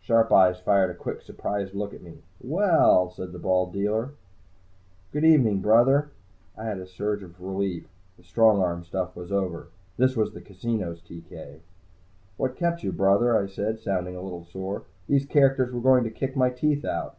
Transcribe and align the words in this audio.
Sharp 0.00 0.32
eyes 0.32 0.58
fired 0.58 0.88
a 0.90 0.94
quick, 0.94 1.20
surprised 1.20 1.74
look 1.74 1.92
at 1.92 2.00
me. 2.00 2.22
"Well," 2.40 3.10
said 3.10 3.32
the 3.32 3.38
bald 3.38 3.70
dealer. 3.74 4.12
"Good 5.12 5.26
evening, 5.26 5.60
Brother." 5.60 6.08
I 6.56 6.64
had 6.64 6.78
a 6.78 6.86
surge 6.86 7.22
of 7.22 7.38
relief. 7.38 7.86
The 8.16 8.22
strong 8.24 8.62
arm 8.62 8.82
stuff 8.82 9.14
was 9.14 9.30
over. 9.30 9.68
This 9.98 10.16
was 10.16 10.32
the 10.32 10.40
casino's 10.40 11.02
TK. 11.02 11.58
"What 12.38 12.56
kept 12.56 12.82
you, 12.82 12.92
Brother?" 12.92 13.36
I 13.36 13.46
said, 13.46 13.78
sounding 13.78 14.16
a 14.16 14.22
little 14.22 14.46
sore. 14.46 14.84
"These 15.06 15.26
characters 15.26 15.70
were 15.70 15.82
going 15.82 16.04
to 16.04 16.10
kick 16.10 16.34
my 16.34 16.48
teeth 16.48 16.86
out." 16.86 17.18